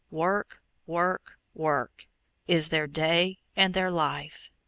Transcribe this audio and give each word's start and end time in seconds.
Work, 0.09 0.63
work, 0.87 1.33
work, 1.53 2.07
is 2.47 2.69
their 2.69 2.87
day 2.87 3.37
and 3.55 3.75
their 3.75 3.91
life. 3.91 4.49